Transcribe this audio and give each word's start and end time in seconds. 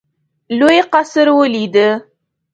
یو 0.49 0.55
لوی 0.59 0.79
قصر 0.93 1.27
ولیدی. 1.39 1.87